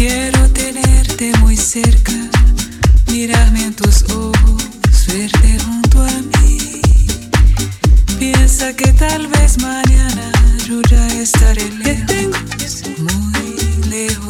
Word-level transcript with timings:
Quiero 0.00 0.48
tenerte 0.54 1.30
muy 1.40 1.58
cerca, 1.58 2.14
mirarme 3.08 3.64
en 3.64 3.74
tus 3.74 4.02
ojos, 4.04 4.64
verte 5.06 5.58
junto 5.62 6.00
a 6.02 6.10
mí. 6.38 6.80
Piensa 8.18 8.74
que 8.74 8.94
tal 8.94 9.26
vez 9.26 9.58
mañana 9.58 10.32
yo 10.66 10.80
ya 10.88 11.06
estaré 11.08 11.68
lejos, 11.84 12.82
muy 12.96 13.90
lejos 13.90 14.29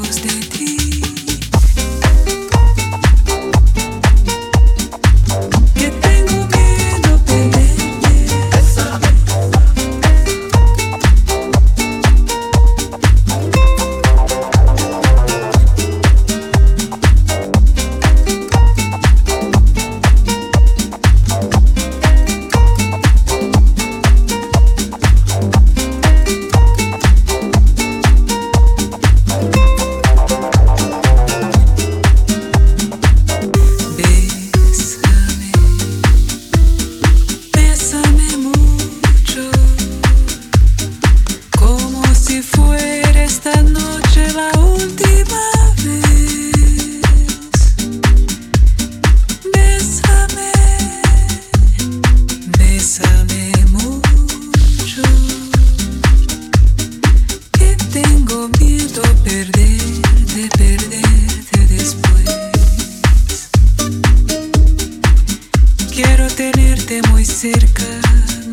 cerca, 67.40 67.86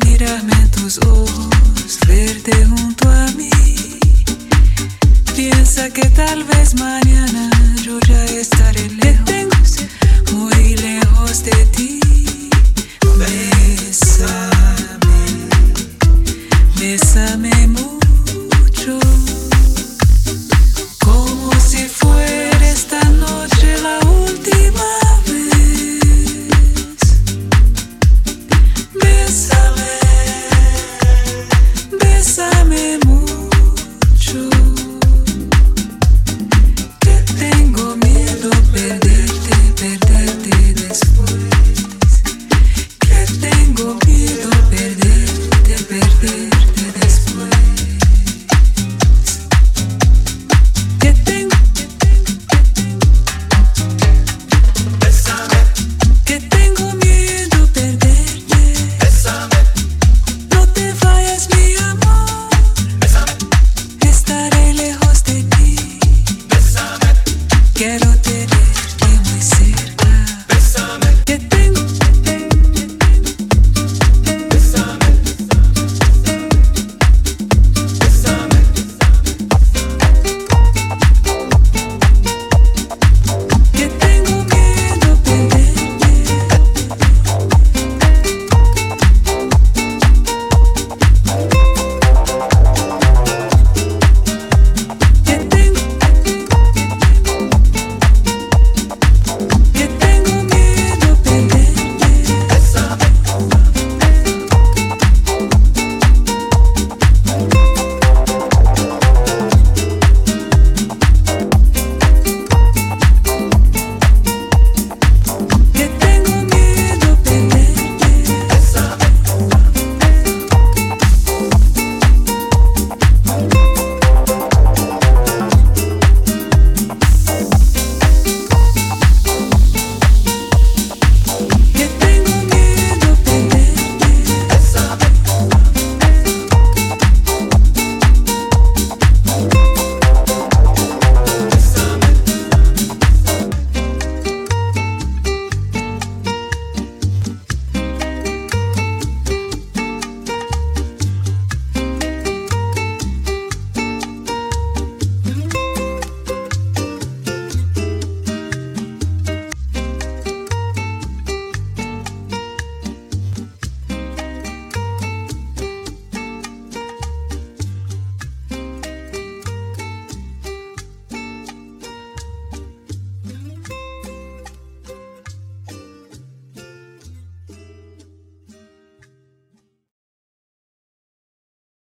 mirarme 0.06 0.56
tus 0.74 0.96
ojos, 1.04 1.98
verte 2.06 2.52
junto 2.64 3.06
a 3.10 3.26
mí. 3.36 3.50
Piensa 5.36 5.90
que 5.90 6.08
tal 6.08 6.42
vez 6.44 6.74
mañana 6.74 7.50
yo 7.84 8.00
ya 8.08 8.24
estaré 8.24 8.88
lejos, 8.88 9.80
muy 10.32 10.74
lejos 10.76 11.44
de 11.44 11.66
ti. 11.66 12.00
Bésame, 13.18 14.30
bésame 16.80 17.66
mucho, 17.66 17.97